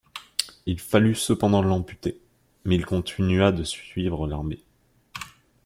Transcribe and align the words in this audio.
Il 0.65 0.79
fallut 0.79 1.13
cependant 1.13 1.61
l’amputer 1.61 2.19
mais 2.65 2.73
il 2.73 2.87
continua 2.87 3.51
de 3.51 3.63
suivre 3.63 4.25
l'armée. 4.25 4.63